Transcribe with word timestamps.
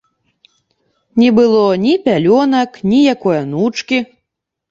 Не 1.23 1.27
было 1.39 1.59
ні 1.83 1.93
пялёнак, 2.07 2.81
ні 2.93 2.99
якой 3.15 3.35
анучкі. 3.45 3.99